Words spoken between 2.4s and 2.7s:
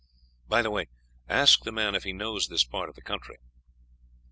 this